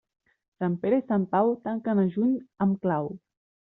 Sant 0.61 0.77
Pere 0.85 0.99
i 1.01 1.03
Sant 1.11 1.27
Pau 1.35 1.53
tanquen 1.67 2.03
a 2.05 2.07
juny 2.17 2.33
amb 2.67 2.81
clau. 2.87 3.13